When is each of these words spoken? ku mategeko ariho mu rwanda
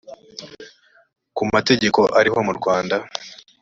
ku 1.35 1.41
mategeko 1.53 1.99
ariho 2.19 2.39
mu 2.47 2.53
rwanda 2.59 2.95